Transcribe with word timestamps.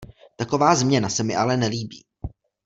Taková 0.35 0.75
změna 0.75 1.09
se 1.09 1.23
mi 1.23 1.35
ale 1.35 1.57
nelíbí. 1.57 2.05